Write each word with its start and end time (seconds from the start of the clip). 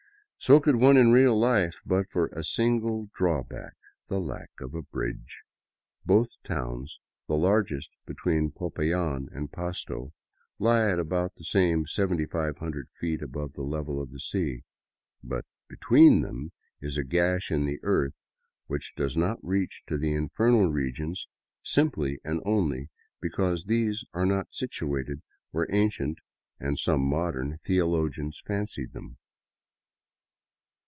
So 0.43 0.59
could 0.59 0.77
one 0.77 0.97
in 0.97 1.11
real 1.11 1.37
life 1.37 1.81
but 1.85 2.09
for 2.09 2.25
a 2.29 2.43
single 2.43 3.11
drawback,— 3.13 3.73
the 4.09 4.19
lack 4.19 4.49
of 4.59 4.73
a 4.73 4.81
bridge. 4.81 5.43
Both 6.03 6.41
towns, 6.43 6.99
the 7.27 7.35
largest 7.35 7.91
between 8.07 8.49
Popayan 8.49 9.27
and 9.31 9.51
Pasto, 9.51 10.13
lie 10.57 10.89
at 10.89 10.97
about 10.97 11.35
the 11.35 11.43
same 11.43 11.85
7500 11.85 12.89
feet 12.99 13.21
above 13.21 13.53
the 13.53 13.61
level 13.61 14.01
of 14.01 14.09
the 14.09 14.19
sea; 14.19 14.63
but 15.23 15.45
between 15.69 16.21
them 16.23 16.53
is 16.81 16.97
a 16.97 17.03
gash 17.03 17.51
in 17.51 17.67
the 17.67 17.77
earth 17.83 18.15
which 18.65 18.95
does 18.95 19.15
not 19.15 19.37
reach 19.45 19.83
to 19.85 19.95
the 19.95 20.11
infernal 20.15 20.71
regions 20.71 21.27
simply 21.61 22.19
and 22.23 22.41
only 22.43 22.89
because 23.21 23.65
these 23.65 24.05
are 24.11 24.25
not 24.25 24.51
situated 24.51 25.21
where 25.51 25.71
ancient— 25.71 26.17
and 26.59 26.79
some 26.79 27.01
modern— 27.01 27.59
theologians 27.63 28.41
fancied 28.43 28.91
them. 28.93 29.19